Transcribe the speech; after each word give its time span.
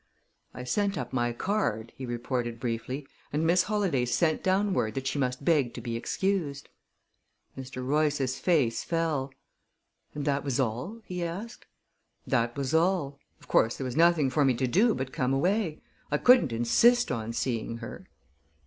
"I 0.55 0.63
sent 0.63 0.97
up 0.97 1.13
my 1.13 1.31
card," 1.31 1.93
he 1.95 2.07
reported 2.07 2.59
briefly, 2.59 3.05
"and 3.31 3.45
Miss 3.45 3.65
Holladay 3.65 4.05
sent 4.05 4.41
down 4.43 4.73
word 4.73 4.95
that 4.95 5.05
she 5.05 5.19
must 5.19 5.45
beg 5.45 5.75
to 5.75 5.79
be 5.81 5.95
excused." 5.95 6.69
Mr. 7.55 7.85
Royce's 7.85 8.39
face 8.39 8.83
fell. 8.83 9.31
"And 10.15 10.25
that 10.25 10.43
was 10.43 10.59
all?" 10.59 11.01
he 11.05 11.23
asked. 11.23 11.67
"That 12.25 12.57
was 12.57 12.73
all. 12.73 13.19
Of 13.39 13.47
course, 13.47 13.77
there 13.77 13.85
was 13.85 13.95
nothing 13.95 14.31
for 14.31 14.43
me 14.43 14.55
to 14.55 14.65
do 14.65 14.95
but 14.95 15.13
come 15.13 15.35
away. 15.35 15.83
I 16.09 16.17
couldn't 16.17 16.51
insist 16.51 17.11
on 17.11 17.31
seeing 17.31 17.77
her." 17.77 18.07